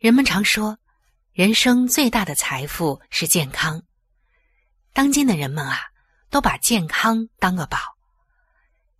[0.00, 0.78] 人们常说，
[1.30, 3.82] 人生最大的财富是健康。
[4.94, 5.90] 当今的人们啊，
[6.30, 7.76] 都把健康当个宝。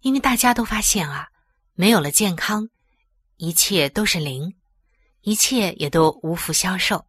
[0.01, 1.31] 因为大家都发现啊，
[1.73, 2.69] 没有了健康，
[3.39, 4.55] 一切都是零，
[5.23, 7.07] 一切也都无福消受。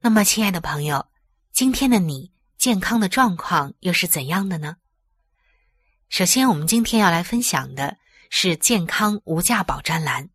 [0.00, 1.08] 那么，亲爱的朋友，
[1.52, 4.76] 今天的你健康的状况又是怎样的呢？
[6.10, 7.96] 首先，我们今天要来分享的
[8.28, 10.28] 是健康无价宝专栏。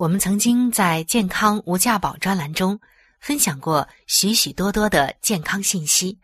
[0.00, 2.80] 我们曾经在健康无价宝专栏中
[3.20, 6.18] 分享过许许多多的健康信息，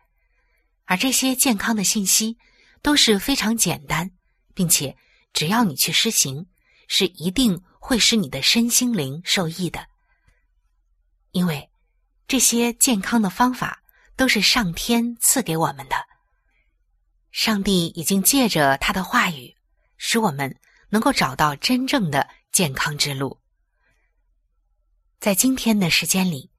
[0.87, 2.39] 而这些健康的信息。
[2.83, 4.09] 都是非常简单，
[4.55, 4.97] 并且
[5.33, 6.47] 只要你去施行，
[6.87, 9.85] 是一定会使你的身心灵受益的。
[11.33, 11.69] 因为
[12.29, 13.83] 这些健康的方法
[14.15, 15.97] 都是上天赐给我们的，
[17.33, 19.57] 上帝已经借着他的话语，
[19.97, 20.57] 使我们
[20.89, 23.37] 能够找到真正的健康之路。
[25.27, 26.53] 在今天的时间里，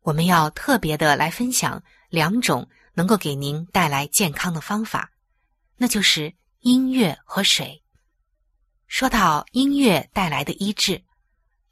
[0.00, 5.12] 我们要特别的来分享两种能够给您带来健康的方法。
[5.76, 7.82] 那就是音乐和水。
[8.86, 11.04] 说到音乐带来的医治，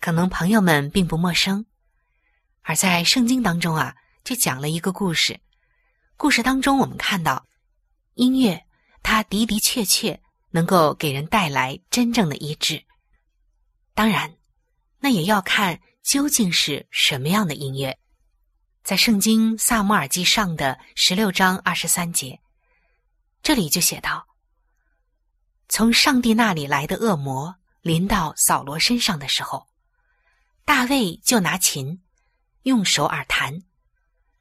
[0.00, 1.64] 可能朋友们并不陌生。
[2.60, 5.40] 而在圣经当中啊，就讲了一个故事。
[6.18, 7.46] 故事当中，我们看到
[8.12, 8.66] 音乐，
[9.02, 12.84] 它的的确确能够给人带来真正的医治。
[13.94, 14.36] 当然，
[14.98, 17.98] 那也要看究竟是什么样的音乐。
[18.84, 22.38] 在圣经萨姆尔记上的十六章二十三节。
[23.42, 24.26] 这里就写道
[25.68, 29.66] ：“从上帝那里来的恶魔临到扫罗身上的时候，
[30.66, 32.02] 大卫就拿琴，
[32.64, 33.62] 用手耳弹，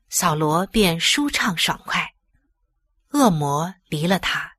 [0.09, 2.13] 扫罗便舒畅爽快，
[3.12, 4.51] 恶魔离了他。”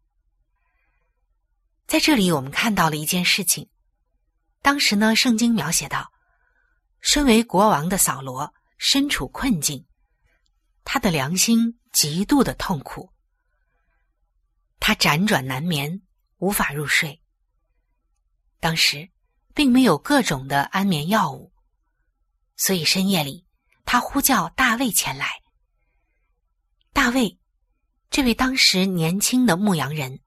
[1.86, 3.68] 在这里，我们看到了一件事情。
[4.62, 6.10] 当时呢，圣经描写到，
[7.04, 9.84] 身为国王的扫罗身处困境，
[10.84, 13.12] 他的良心极度的痛苦。
[14.80, 16.00] 他辗转难眠，
[16.38, 17.20] 无法入睡。
[18.58, 19.10] 当时
[19.54, 21.52] 并没有各种的安眠药物，
[22.56, 23.44] 所以深夜里
[23.84, 25.42] 他呼叫大卫前来。
[26.94, 27.38] 大卫，
[28.08, 30.20] 这位当时年轻的牧羊人，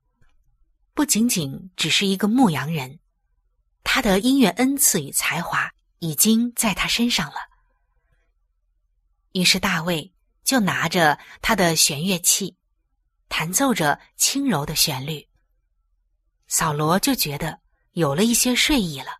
[0.93, 2.99] 不仅仅只是一个牧羊人，
[3.83, 7.37] 他的音乐恩赐与才华已经在他身上了。
[9.33, 10.13] 于是大卫
[10.43, 12.55] 就拿着他的弦乐器。
[13.29, 15.27] 弹奏着轻柔的旋律，
[16.47, 17.59] 扫罗就觉得
[17.91, 19.19] 有了一些睡意了，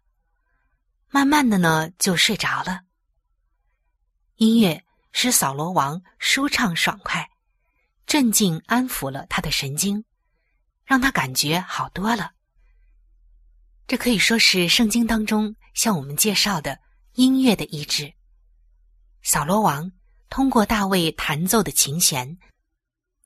[1.10, 2.84] 慢慢的呢就睡着了。
[4.38, 4.82] 音乐
[5.12, 7.30] 使扫罗王舒畅爽快，
[8.06, 10.06] 镇静安抚了他的神经，
[10.86, 12.32] 让他感觉好多了。
[13.88, 16.80] 这可以说是圣经当中向我们介绍的
[17.14, 18.12] 音乐的医治。
[19.22, 19.92] 扫罗王
[20.28, 22.40] 通过大卫弹奏的琴弦。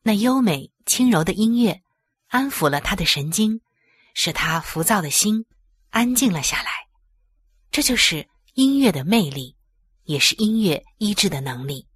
[0.02, 1.82] 那优美轻柔的音乐，
[2.28, 3.62] 安抚了他的神经，
[4.14, 5.46] 使他浮躁的心
[5.92, 6.72] 安静了下来。
[7.72, 9.56] 这就是音乐的魅力，
[10.04, 11.88] 也是音乐医治的能力。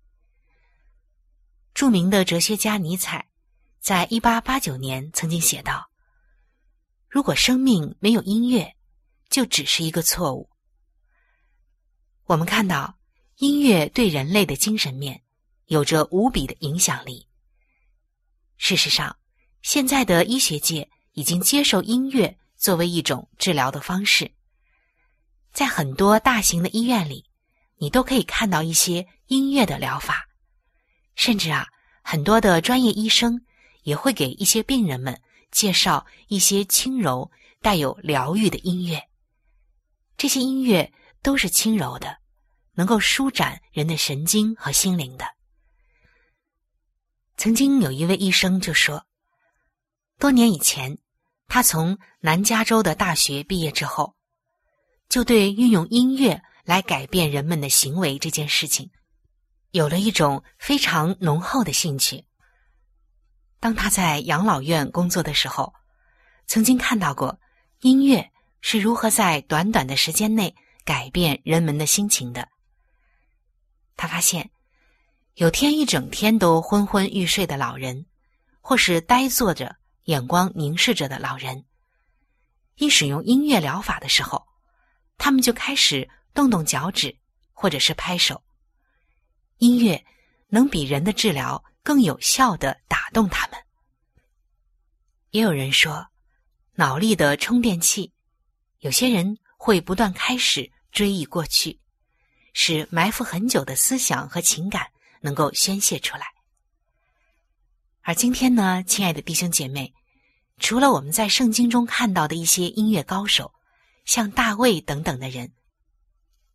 [1.73, 3.27] 著名的哲学家尼采，
[3.81, 5.89] 在一八八九年曾经写道
[7.09, 8.74] ：“如果生命没有音乐，
[9.29, 10.49] 就只是一个错误。”
[12.27, 12.97] 我们看到，
[13.37, 15.21] 音乐对人类的精神面
[15.65, 17.27] 有着无比的影响力。
[18.57, 19.17] 事实上，
[19.61, 24.31] 现在的医学界已经接受音乐作为一种治疗的方式。
[25.51, 27.25] 在很多大型的医院里，
[27.77, 30.27] 你都可以看到一些音乐的疗法，
[31.15, 31.67] 甚至啊，
[32.01, 33.45] 很多的专业医生
[33.83, 35.21] 也会给一些病人们
[35.51, 37.29] 介绍一些轻柔、
[37.61, 39.01] 带有疗愈的音乐。
[40.17, 42.17] 这些音乐都是轻柔的，
[42.73, 45.25] 能够舒展人的神经和心灵的。
[47.37, 49.05] 曾经有一位医生就说，
[50.17, 50.97] 多年以前，
[51.47, 54.15] 他从南加州的大学毕业之后，
[55.09, 58.89] 就对运用音乐来改变人们的行为这件事情，
[59.71, 62.25] 有了一种非常浓厚的兴趣。
[63.59, 65.73] 当他在养老院工作的时候，
[66.47, 67.39] 曾经看到过
[67.81, 68.31] 音乐
[68.67, 72.49] 是如何在短短的时间内改变人们的心情的。
[73.95, 74.49] 他发现。
[75.35, 78.05] 有天一整天都昏昏欲睡的老人，
[78.61, 79.75] 或是呆坐着、
[80.05, 81.65] 眼光凝视着的老人，
[82.75, 84.47] 一使用音乐疗法的时候，
[85.17, 87.13] 他们就开始动动脚趾，
[87.51, 88.41] 或者是拍手。
[89.57, 90.05] 音乐
[90.47, 93.59] 能比人的治疗更有效的打动他们。
[95.31, 96.07] 也有人说，
[96.75, 98.13] 脑力的充电器，
[98.79, 101.79] 有些人会不断开始追忆过去，
[102.53, 104.87] 使埋伏很久的思想和情感。
[105.21, 106.27] 能够宣泄出来。
[108.03, 109.91] 而今天呢，亲爱的弟兄姐妹，
[110.59, 113.51] 除了我们在圣经中看到的一些音乐高手，
[114.05, 115.51] 像大卫等等的人，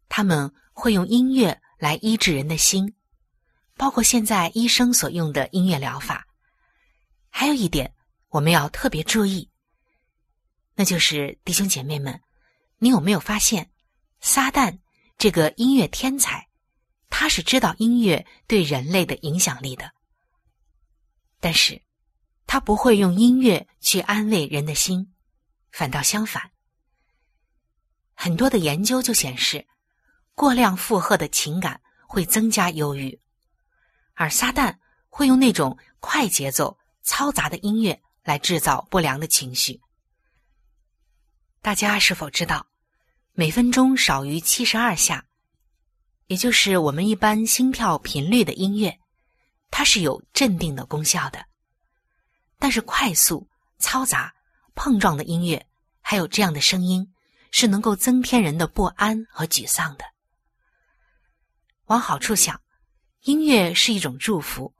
[0.09, 2.95] 他们会用音乐来医治人的心，
[3.77, 6.25] 包括现在医生所用的音乐疗法。
[7.29, 7.93] 还有一点
[8.29, 9.50] 我们要特别注意，
[10.81, 12.23] 那就是弟兄姐妹们，
[12.79, 13.71] 你有没有发现，
[14.23, 14.79] 撒旦
[15.19, 16.49] 这个音乐天才？
[17.11, 19.93] 他是知道音乐对人类的影响力的，
[21.39, 21.83] 但是，
[22.47, 25.13] 他不会用音乐去安慰人的心，
[25.71, 26.51] 反倒相反。
[28.15, 29.67] 很多的研究就显示，
[30.35, 31.79] 过量负荷的情感
[32.09, 33.21] 会增加忧郁，
[34.15, 34.75] 而撒旦
[35.11, 39.79] 会用那种快节奏、嘈杂的音乐来制造不良的情绪。
[41.63, 42.67] 大家是否知道，
[43.35, 45.27] 每分钟少于七十二下？
[46.27, 48.99] 也就是我们一般心跳频率的音乐，
[49.71, 51.45] 它是有镇定的功效的。
[52.59, 53.47] 但是快速、
[53.79, 54.33] 嘈杂、
[54.75, 55.67] 碰撞的音乐，
[56.01, 57.13] 还有这样的声音，
[57.51, 60.05] 是能够增添人的不安和沮丧的。
[61.87, 62.59] 往好处想，
[63.25, 64.73] 音乐是一种祝福，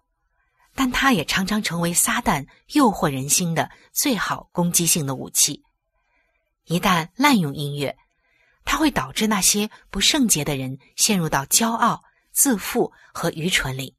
[0.75, 5.63] 但它也常常成为撒旦诱惑人心的最好攻击性的武器。
[6.71, 7.99] 一旦滥用音乐，
[8.65, 13.97] 它会导致那些不圣洁的人陷入到骄傲、自负和愚蠢里。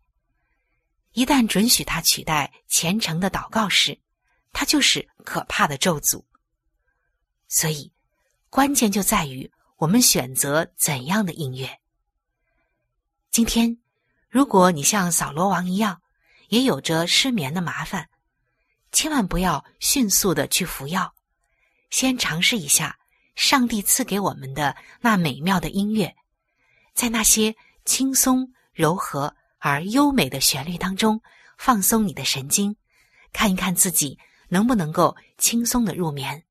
[1.12, 4.00] 一旦准许他取代虔诚的祷告时，
[4.53, 6.23] 他就是可怕的咒诅。
[7.50, 7.91] 所以，
[8.50, 11.77] 关键就在于我们选择怎样的音乐。
[13.31, 13.77] 今天，
[14.29, 16.01] 如果你像扫罗王一样，
[16.47, 18.07] 也有着失眠的麻烦，
[18.94, 21.13] 千万不要迅速的去服药，
[21.91, 22.97] 先尝试一下。
[23.33, 26.13] 上帝赐给我们的那美妙的音乐，
[26.94, 31.21] 在那些轻松、柔和而优美的旋律当中，
[31.57, 32.75] 放松你的神经，
[33.31, 36.44] 看一看自己能不能够轻松的入眠，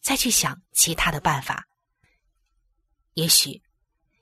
[0.00, 1.68] 再去想其他的办法。
[3.12, 3.62] 也许，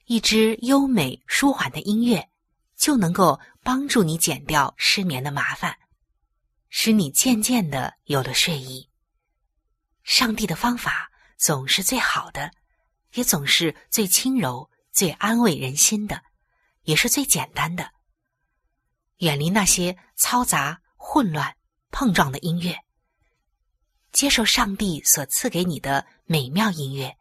[0.06, 2.28] 一支优美舒缓的音乐，
[2.76, 5.78] 就能够帮助你减掉失眠的麻烦，
[6.68, 8.90] 使你渐渐的有了睡意。
[10.04, 11.10] 上帝的方法。
[11.36, 12.52] 总是最好的，
[13.14, 16.22] 也总是最轻柔、最安慰人心的，
[16.84, 17.90] 也是最简单的。
[19.18, 21.54] 远离那些嘈杂、混乱、
[21.90, 22.78] 碰撞的音乐，
[24.10, 27.14] 接受上帝所赐给你的美妙音乐，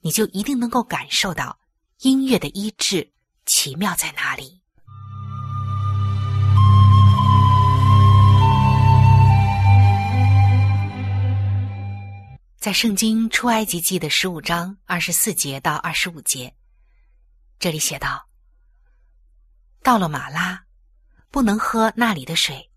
[0.00, 1.60] 你就一定能够感受到
[1.98, 3.12] 音乐的医治
[3.46, 4.63] 奇妙在哪里。
[12.64, 16.56] 在圣经出埃及记的十五章二十四节到二十五节，
[17.58, 18.26] 这里写道
[19.84, 20.64] ：“到了马拉，
[21.30, 22.70] 不能喝那里的水，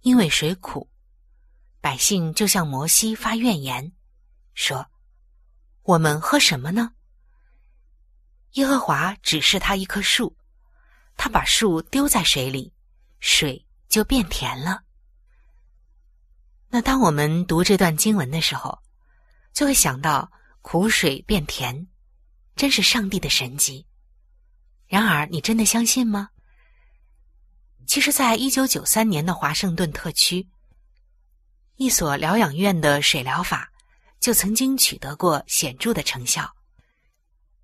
[0.00, 0.88] 因为水苦。
[1.82, 3.92] 百姓就向摩西发怨言，
[4.54, 4.90] 说
[5.84, 6.94] ：‘我们喝什么呢？’
[8.52, 10.38] 耶和华指示他一棵树，
[11.18, 12.72] 他把树丢在水里，
[13.20, 14.84] 水就变甜了。
[16.70, 18.82] 那当我们读这段经文的时候，
[19.52, 20.30] 就会想到
[20.60, 21.86] 苦水变甜，
[22.56, 23.86] 真是上帝的神迹。
[24.86, 26.30] 然而，你真的相信吗？
[27.86, 30.48] 其实，在一九九三年的华盛顿特区，
[31.76, 33.72] 一所疗养院的水疗法
[34.20, 36.50] 就曾经取得过显著的成效。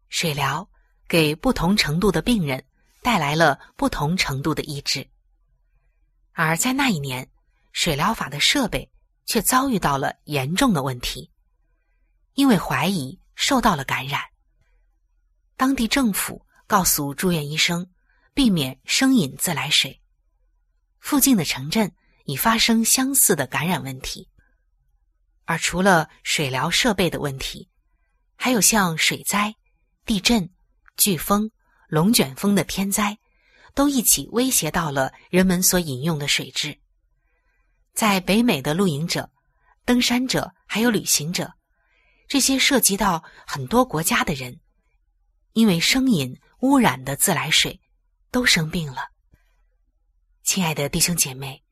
[0.08, 0.68] 水疗
[1.06, 2.64] 给不同程度的病人
[3.02, 5.08] 带来了不同程度的医治，
[6.32, 7.30] 而在那一年，
[7.72, 8.90] 水疗法的设备
[9.24, 11.30] 却遭遇到了严重的问题，
[12.38, 14.22] 因为怀疑受到了感染。
[15.56, 17.90] 当地政府告诉住院医生，
[18.32, 20.00] 避免生饮自来水。
[21.00, 21.92] 附近的城镇
[22.26, 24.28] 已发生相似的感染问题，
[25.46, 27.68] 而除了水疗设备的问题，
[28.36, 29.52] 还有像水灾、
[30.06, 30.48] 地震、
[30.96, 31.50] 飓风、
[31.88, 33.18] 龙卷风的天灾，
[33.74, 36.78] 都一起威胁到了人们所饮用的水质。
[37.94, 39.28] 在北美的露营者、
[39.84, 41.52] 登山者还有旅行者，
[42.28, 44.60] 这些涉及到很多国家的人，
[45.54, 47.80] 因为生饮污染的自来水，
[48.30, 49.08] 都生病了。
[50.42, 51.64] 亲爱的弟兄姐妹，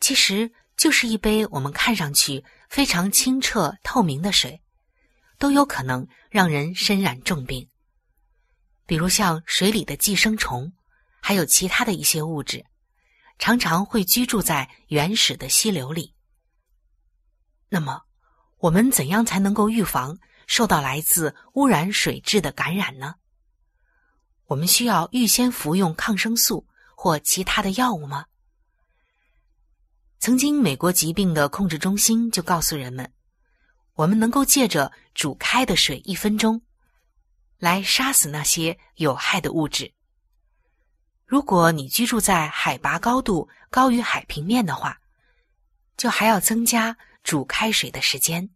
[0.00, 4.60] 其实就是一杯我们看上去非常清澈透明的水，
[5.38, 7.68] 都有可能让人身染重病。
[8.86, 10.72] 比如像水里的寄生虫，
[11.20, 12.64] 还有其他的一些物质，
[13.38, 16.14] 常常会居住在原始的溪流里。
[17.68, 18.02] 那么，
[18.58, 23.14] 我们怎样才能够预防受到来自污染水质的感染呢？
[24.46, 26.66] 我们需要预先服用抗生素。
[26.98, 28.24] 或其他的药物吗？
[30.18, 33.12] 曾经，美国疾病的控制中心就告诉人们，
[33.92, 36.62] 我们能够借着煮开的水一分钟，
[37.58, 39.92] 来杀死那些有害的物质。
[41.26, 44.98] 如果你居住在海拔高度高于海平面的话，
[45.98, 48.48] 就还要增加煮开水的时间。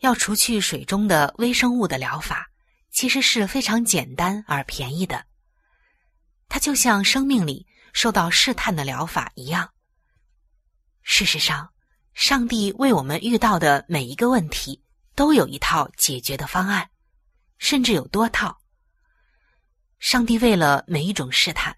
[0.00, 2.50] 要除去水中的微生物的疗法，
[2.90, 5.24] 其实是非常简单而便宜的。
[6.48, 9.72] 它就像生命里受到试探的疗法一样。
[11.02, 11.72] 事实上，
[12.12, 14.82] 上帝为我们遇到的每一个问题
[15.14, 16.90] 都有一套解决的方案，
[17.58, 18.58] 甚至有多套。
[20.00, 21.76] 上帝为了每一种试探，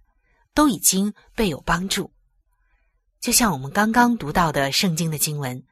[0.54, 2.11] 都已经备有帮助。
[3.23, 5.62] 就像我们刚刚读到的圣经的经文，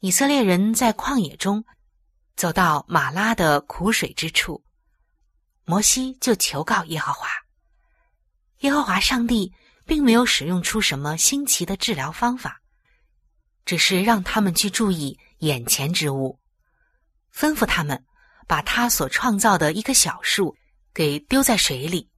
[0.00, 1.64] 以色列人在旷野中
[2.36, 4.62] 走到马拉的苦水之处，
[5.64, 7.26] 摩西就求告耶和华。
[8.58, 9.50] 耶和华上帝
[9.86, 12.60] 并没有使用出什么新奇的治疗方法，
[13.64, 16.38] 只是让他们去注意眼前之物，
[17.34, 18.04] 吩咐他们
[18.46, 20.54] 把他所创造的一棵小树
[20.92, 22.10] 给丢在水里，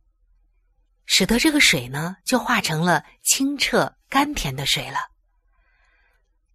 [1.06, 4.98] 使得这个水呢就化成了清澈甘甜的水了。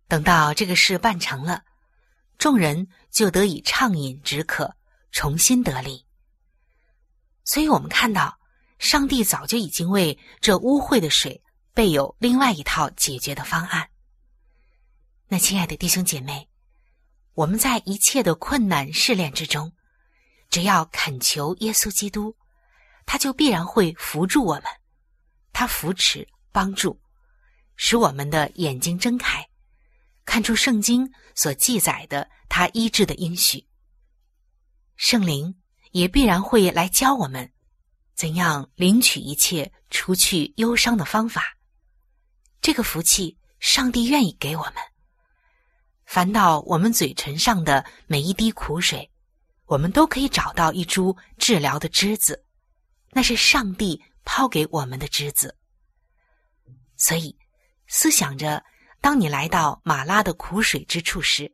[0.08, 1.64] 等到这个事办成了，
[2.38, 4.76] 众人就得以畅饮止渴，
[5.12, 6.06] 重新得力。
[7.44, 8.38] 所以我们看到。
[8.78, 11.42] 上帝早就已经为这污秽的水
[11.74, 13.90] 备有另外一套解决的方案。
[15.30, 16.50] 那亲爱的弟兄姐妹，
[17.36, 19.72] 我们在一切的困难试炼之中，
[20.50, 22.36] 只要恳求耶稣基督，
[23.06, 24.66] 他就必然会扶助我们，
[25.54, 27.00] 他扶持帮助，
[27.76, 29.48] 使我们的眼睛睁开，
[30.26, 33.68] 看出圣经所记载的他医治的应许。
[34.96, 35.56] 圣灵
[35.92, 37.52] 也必然会来教我们。
[38.16, 41.58] 怎样领取一切除去忧伤的方法？
[42.62, 44.76] 这个福气，上帝愿意给我们。
[46.06, 49.12] 凡到我们嘴唇上的每一滴苦水，
[49.66, 52.46] 我们都可以找到一株治疗的枝子，
[53.12, 55.58] 那是上帝抛给我们的枝子。
[56.96, 57.36] 所以，
[57.88, 58.64] 思想着，
[59.02, 61.52] 当你来到马拉的苦水之处时，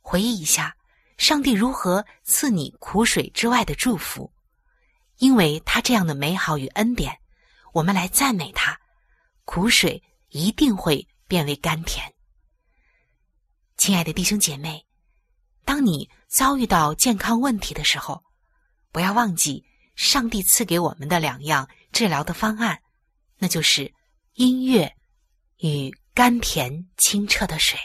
[0.00, 0.76] 回忆一下，
[1.18, 4.32] 上帝如何赐你苦水之外的祝福。
[5.16, 7.18] 因为他这样的美好与恩典，
[7.72, 8.78] 我们来赞美他，
[9.46, 12.12] 苦水一定会变为甘甜。
[13.78, 14.84] 亲爱的弟兄姐妹，
[15.64, 18.22] 当你遭遇到健康问题的时候，
[18.92, 22.82] 不要忘记上帝赐给我们的两样治疗的方案，
[23.38, 23.90] 那就是
[24.34, 24.94] 音乐
[25.60, 27.78] 与甘甜清澈的水。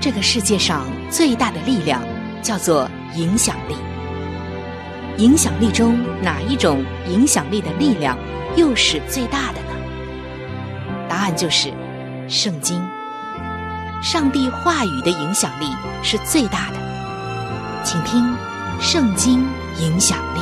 [0.00, 2.02] 这个世界上最大的力量
[2.42, 3.74] 叫做影响力。
[5.18, 8.16] 影响力中哪一种影响力的力量
[8.56, 11.08] 又是最大的呢？
[11.08, 11.72] 答案就是
[12.28, 12.80] 圣经。
[14.02, 16.76] 上帝话语的影响力是最大的。
[17.82, 18.22] 请听
[18.80, 19.44] 《圣经
[19.80, 20.40] 影响力》。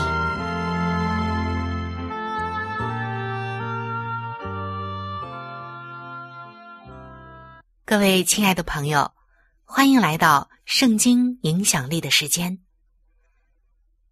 [7.94, 9.14] 各位亲爱的朋友。
[9.62, 12.58] 欢迎来到圣经影响力的时间。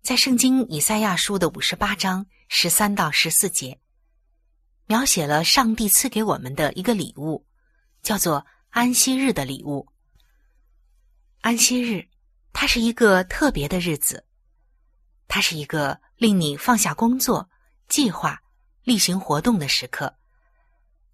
[0.02, 3.80] 在圣经以赛亚书的五十八章十三到十四节，
[4.86, 7.44] 描写了上帝赐给我们的一个礼物，
[8.04, 9.88] 叫做安息日的礼物。
[11.40, 12.06] 安息日，
[12.52, 14.24] 它是一个特别的日子，
[15.26, 17.50] 它是一个令你放下工作、
[17.88, 18.40] 计划、
[18.84, 20.16] 例行活动的时刻，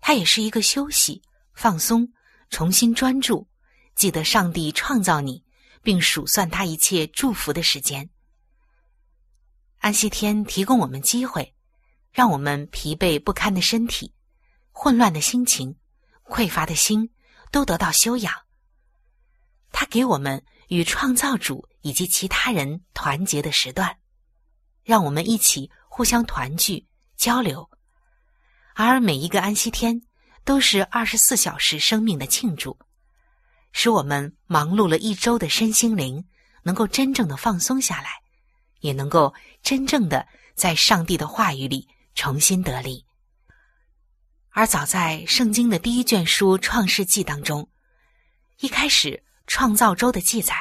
[0.03, 1.23] 它也是一个休息、
[1.55, 2.13] 放松、
[2.51, 3.49] 重新专注。
[3.95, 5.45] 记得上帝创造你，
[5.83, 8.09] 并数算他一切祝福的时间。
[9.79, 11.55] 安息天提供我们机会，
[12.13, 14.15] 让我们疲惫不堪的身体、
[14.71, 15.77] 混乱的心情、
[16.25, 17.11] 匮乏的心
[17.51, 18.33] 都得到修养。
[19.73, 23.99] 他给我们与创造主以及其他人团结的时段，
[24.85, 26.87] 让我们一起互相团聚
[27.17, 27.69] 交流。
[28.75, 30.01] 而每一个安息天
[30.49, 32.79] 都是二十四小时生命的庆祝。
[33.71, 36.27] 使我们忙碌了一周的身心灵
[36.63, 38.23] 能够真正的放松下来，
[38.81, 43.05] 也能够真正的在上帝的话语里重新得力。
[44.49, 47.69] 而早在圣经的第一卷书《创世纪》当中，
[48.61, 50.55] 一开始创造周的记载，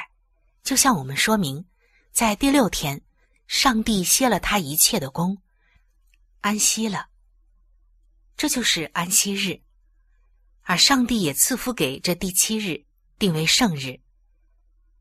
[0.62, 1.64] 就向我们说明，
[2.12, 3.00] 在第六天，
[3.46, 5.38] 上帝歇了他一切的功，
[6.42, 7.06] 安息了。
[8.36, 9.62] 这就是安息日，
[10.68, 12.84] 而上帝也赐福给这第七日。
[13.18, 13.98] 定为圣日，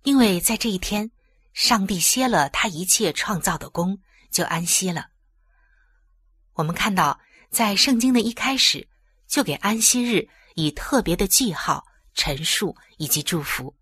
[0.01, 1.11] 因为在这一天，
[1.53, 3.99] 上帝歇了他一切创造的功，
[4.31, 5.09] 就安息了。
[6.53, 7.19] 我们看到，
[7.51, 8.89] 在圣经的一开始，
[9.27, 13.75] 就给安息日以特别的记号、陈述以及祝福。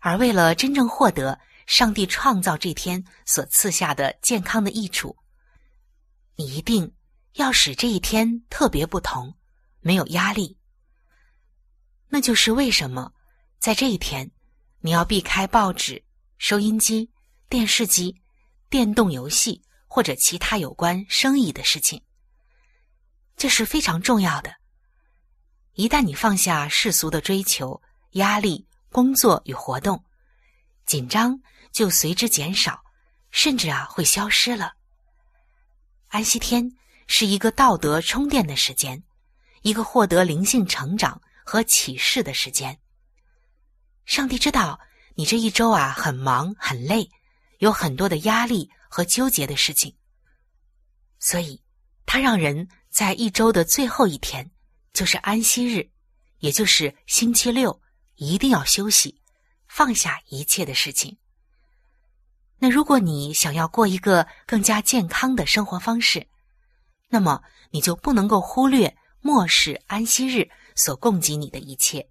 [0.00, 5.16] 而为了真正获得上帝创造这天所赐下的健康的益处，
[6.34, 6.94] 你一定
[7.36, 9.34] 要使这一天特别不同，
[9.86, 10.58] 没有压力。
[12.08, 13.12] 那就是为什么，
[13.60, 14.32] 在这一天，
[14.80, 16.02] 你要避开报纸、
[16.38, 17.08] 收音机、
[17.48, 18.20] 电视机、
[18.68, 22.02] 电动游戏或者其他有关生意的事情。
[23.36, 24.52] 这是非常重要的。
[25.74, 27.80] 一旦你放下世俗的追求、
[28.14, 30.04] 压力、工作与活动，
[30.84, 31.38] 紧张
[31.70, 32.82] 就随之减少，
[33.30, 34.72] 甚至啊会消失了。
[36.08, 36.72] 安息天
[37.06, 39.00] 是一个道德充电的时间，
[39.66, 41.20] 一个获得灵性成长。
[41.48, 42.76] 和启示的时间。
[44.04, 44.80] 上帝知道
[45.14, 47.08] 你这一周啊很忙很累，
[47.58, 49.94] 有很多的压力和纠结的事情，
[51.20, 51.62] 所以
[52.04, 54.50] 他让人在一周的最后一天，
[54.92, 55.88] 就是安息日，
[56.40, 57.80] 也就是星期六，
[58.16, 59.22] 一定要休息，
[59.68, 61.16] 放下一切的事情。
[62.58, 66.26] 那如果你想要过一个更加健康的生活方式，
[67.08, 70.48] 那么你就不能够忽略漠视安息日。
[70.78, 72.06] 所供给你的一切，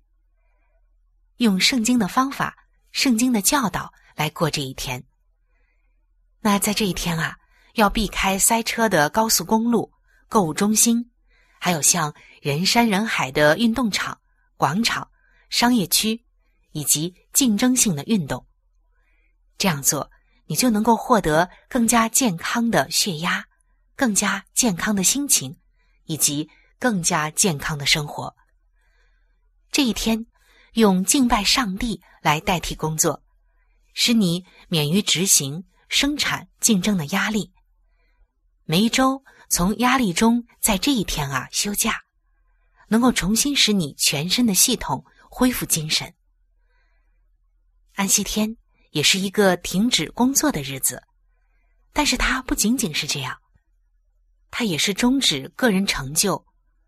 [1.38, 2.58] 用圣经的方法、
[2.92, 5.04] 圣经的教导来过这一天。
[6.40, 7.38] 那在这一天啊，
[7.76, 9.94] 要避开塞车的高速公路、
[10.28, 11.12] 购物中心，
[11.60, 14.20] 还有像人山人海的运动场、
[14.58, 15.08] 广场、
[15.52, 16.26] 商业区，
[16.72, 18.44] 以及竞争性的运动。
[19.60, 20.10] 这样做，
[20.48, 23.46] 你就能够获得更加健康的血压、
[23.96, 25.56] 更加健康的心情，
[26.06, 28.36] 以及更加健康的生活。
[29.72, 30.26] 这一天，
[30.74, 33.24] 用敬拜上帝来代替工作，
[33.94, 37.52] 使你免于执行生产竞争的压力。
[38.64, 42.02] 每一周从压力中在这一天啊休假，
[42.88, 46.14] 能够重新使你全身的系统恢复精神。
[47.94, 48.58] 安息天
[48.92, 51.04] 也是一个停止工作的日子，
[51.94, 53.38] 但是它不仅仅是这样，
[54.50, 56.46] 它也是终止个人成就、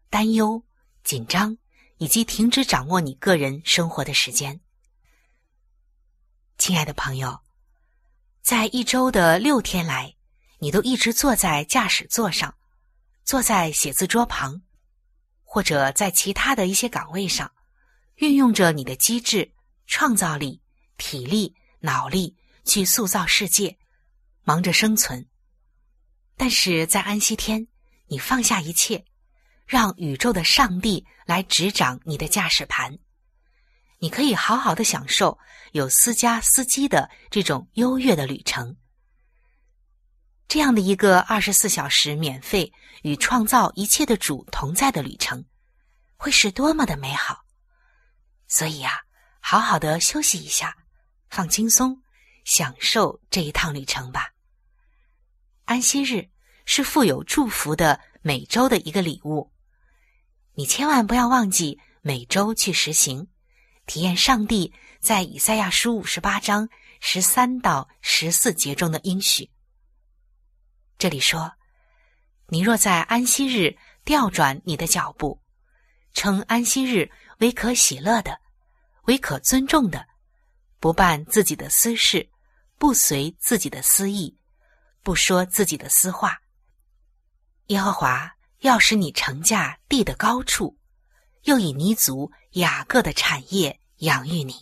[0.09, 0.63] 担忧、
[1.03, 1.57] 紧张。
[1.99, 4.61] 以及停止掌握你个人生活的时间，
[6.59, 7.39] 亲爱的朋友，
[8.43, 10.15] 在一周的六天来，
[10.59, 12.55] 你都一直坐在驾驶座上，
[13.23, 14.61] 坐在写字桌旁，
[15.41, 17.51] 或者在其他的一些岗位上，
[18.17, 19.51] 运用着你的机智、
[19.87, 20.61] 创造力、
[20.97, 23.75] 体力、脑力去塑造世界，
[24.43, 25.27] 忙着生存。
[26.35, 27.67] 但是在安息天，
[28.05, 29.03] 你放下一切。
[29.67, 32.97] 让宇宙的上帝来执掌你的驾驶盘，
[33.99, 35.37] 你可以好好的享受
[35.73, 38.75] 有私家司机的这种优越的旅程。
[40.47, 42.71] 这样的一个二十四小时免费
[43.03, 45.43] 与创造一切的主同在的旅程，
[46.15, 47.43] 会是多么的美好！
[48.47, 49.01] 所以呀，
[49.41, 50.73] 好好的休息一下，
[51.29, 52.01] 放轻松，
[52.45, 54.31] 享受这一趟旅程吧。
[55.65, 56.29] 安息日
[56.65, 59.51] 是富有祝福的每周的一个礼物。
[60.57, 63.27] 你千万不要忘记每周去实行，
[63.85, 66.67] 体验上帝在以赛亚书五十八章
[66.99, 69.51] 十三到十四节中的应许。
[70.97, 71.53] 这里说
[72.49, 75.39] ：“你若在安息日调转你的脚步，
[76.13, 78.39] 称安息日为可喜乐的，
[79.03, 80.07] 为可尊重的，
[80.79, 82.31] 不办自己的私事，
[82.79, 84.35] 不随自己的私意，
[85.03, 86.41] 不说自己的私话。
[87.67, 90.77] 耶和华要使你乘驾地的高处。”
[91.43, 94.53] 又以尼族雅各的产业养育你。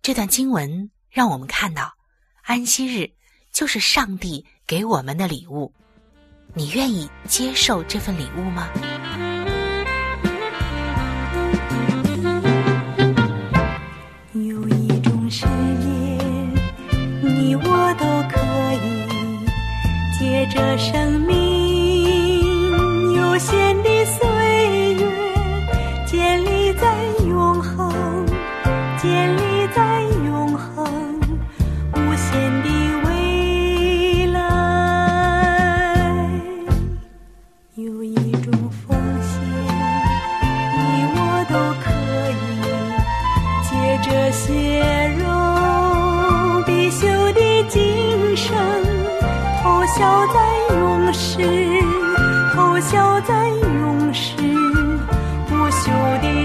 [0.00, 1.94] 这段经文让我们看到，
[2.42, 3.10] 安息日
[3.52, 5.74] 就是上帝给我们的礼物。
[6.54, 8.68] 你愿意接受这份礼物吗？
[14.34, 16.54] 有一种誓言，
[17.22, 18.38] 你我都可
[18.84, 18.86] 以
[20.16, 21.63] 借着生命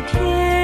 [0.02, 0.59] 天。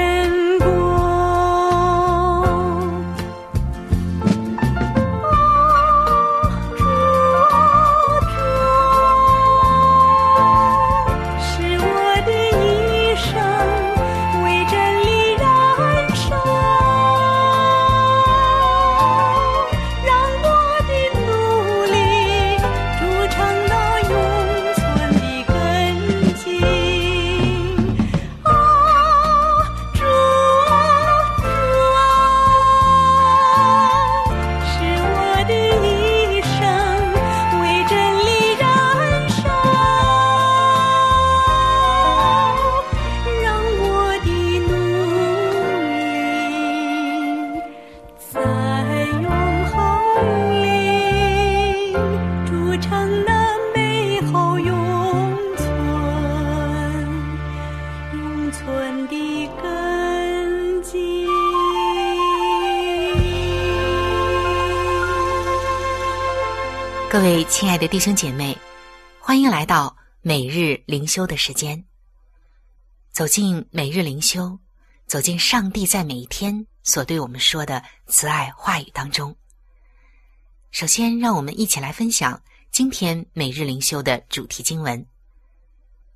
[52.95, 56.15] 让那美好永存
[67.09, 68.57] 各位亲爱的弟兄姐妹，
[69.19, 71.83] 欢迎来到每日灵修的时间。
[73.11, 74.57] 走进每日灵修，
[75.05, 79.35] 走进上帝在每一天所对我们说的慈爱话语当中。
[80.71, 82.41] 首先，让我们一起来分享
[82.75, 85.07] 今天每日灵修的主题经文，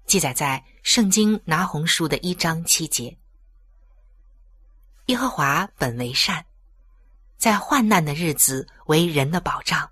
[0.06, 3.17] 记载在《圣经拿红书》的一章七节
[5.08, 6.45] ：“耶和华本为善，
[7.38, 9.89] 在患难的日子为人的保障。”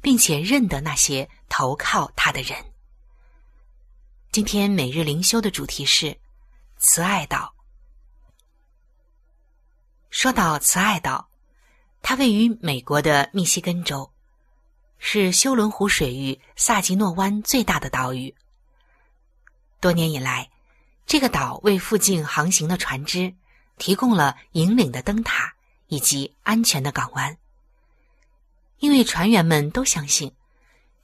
[0.00, 2.56] 并且认得那些投靠他的人。
[4.30, 6.16] 今天每日灵修的主题是
[6.76, 7.52] 慈爱岛。
[10.10, 11.28] 说到慈爱岛，
[12.02, 14.08] 它位于美国的密西根州，
[14.98, 18.34] 是休伦湖水域萨吉诺湾最大的岛屿。
[19.80, 20.50] 多年以来，
[21.06, 23.34] 这个岛为附近航行的船只
[23.76, 25.54] 提供了引领的灯塔
[25.86, 27.38] 以及安全的港湾。
[28.78, 30.32] 因为船员们都相信，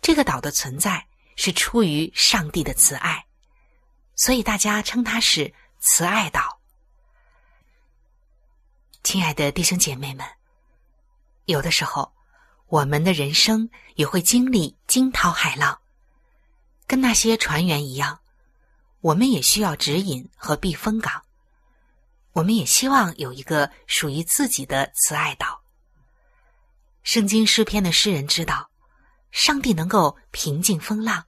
[0.01, 3.27] 这个岛的存在是出于上帝的慈爱，
[4.15, 6.61] 所以大家称它是慈爱岛。
[9.03, 10.25] 亲爱的弟兄姐妹们，
[11.47, 12.14] 有的时候，
[12.75, 15.81] 我们的人生也会经历惊涛骇浪，
[16.89, 18.19] 跟那些船员一样，
[19.01, 21.23] 我们也需要指引和避风港，
[22.33, 25.63] 我们也希望有一个属于自己的慈爱岛。
[27.05, 28.69] 圣经诗篇的诗人知道，
[29.31, 31.27] 上帝能够平静风浪，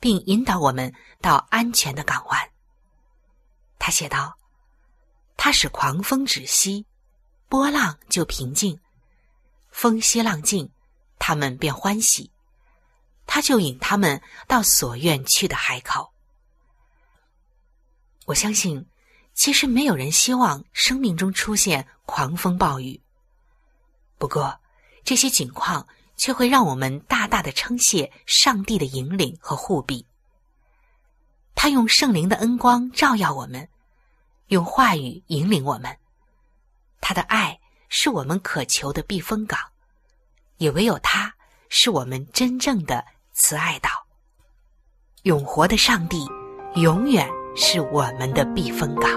[0.00, 2.50] 并引导我们到安全的港湾。
[3.78, 4.38] 他写道
[5.36, 6.86] ：“他使狂风止息，
[7.50, 8.78] 波浪就平静；
[9.70, 10.70] 风息浪静，
[11.18, 12.30] 他们便欢喜。
[13.26, 16.12] 他就引他们到所愿去的海口。”
[18.26, 18.86] 我相信，
[19.34, 23.00] 其实没有人希望生命中出现狂风暴雨。
[24.18, 24.60] 不过，
[25.04, 30.06] 这些景况却会让我们大大的称谢上帝的引领和护庇。
[31.54, 33.68] 他用圣灵的恩光照耀我们，
[34.48, 35.96] 用话语引领我们。
[37.00, 37.59] 他的爱
[37.92, 39.58] 是我们渴求的避风港，
[40.58, 41.34] 也唯有它
[41.68, 43.90] 是我们真正的慈爱岛，
[45.24, 46.24] 永活的上帝
[46.76, 49.10] 永远是我们的避风港。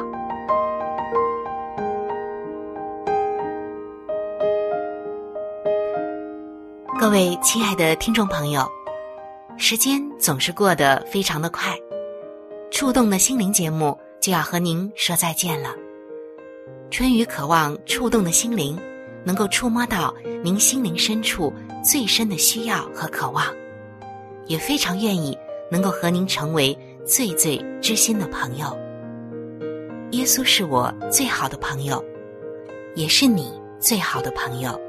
[7.00, 8.68] 各位亲爱的听众朋友，
[9.56, 11.78] 时间总是过得非常的快，
[12.72, 15.83] 触动的心灵节目就要和您说再见了。
[16.94, 18.78] 春雨渴望触动的心灵，
[19.24, 21.52] 能够触摸到您心灵深处
[21.84, 23.48] 最深的需要和渴望，
[24.46, 25.36] 也非常愿意
[25.72, 28.78] 能够和您成为最最知心的朋友。
[30.12, 32.00] 耶稣是我最好的朋友，
[32.94, 34.80] 也是你最好的朋友。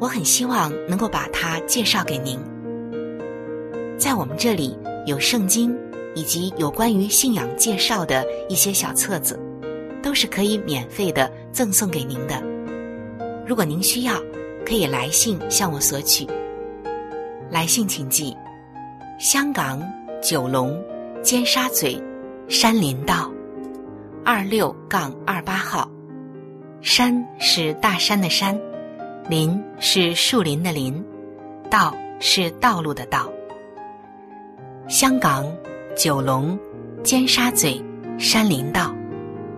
[0.00, 2.36] 我很希望能够把它介绍给您。
[3.96, 5.72] 在我们这里有圣经
[6.16, 9.38] 以及有关于信仰介绍的一些小册子，
[10.02, 12.42] 都是可以免费的赠送给您的。
[13.46, 14.14] 如果您需要，
[14.66, 16.26] 可以来信向我索取。
[17.50, 18.36] 来信请寄：
[19.18, 19.82] 香港
[20.22, 20.78] 九龙
[21.22, 22.02] 尖沙咀
[22.48, 23.30] 山林道
[24.24, 25.90] 二六杠二八号。
[26.80, 28.58] 山是大山的山。
[29.28, 31.04] 林是树林的林，
[31.70, 33.30] 道是道路的道。
[34.88, 35.46] 香港
[35.96, 36.58] 九龙
[37.04, 37.80] 尖沙咀
[38.18, 38.92] 山林道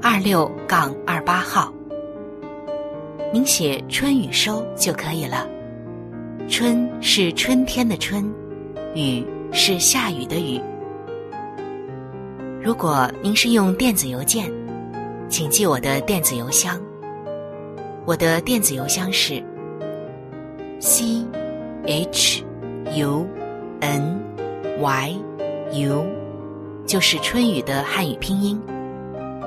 [0.06, 1.72] 二六杠二八号。
[3.32, 5.48] 您写春雨收就可以了。
[6.46, 8.30] 春是春天的春，
[8.94, 10.60] 雨是下雨的雨。
[12.62, 14.52] 如果您是用电子邮件，
[15.30, 16.78] 请记我的电子邮箱。
[18.04, 19.42] 我的电子邮箱是。
[20.80, 21.24] c
[21.86, 22.44] h
[22.94, 23.26] u
[23.80, 24.20] n
[24.78, 25.16] y
[25.72, 26.06] u
[26.84, 28.60] 就是春雨的汉语拼音，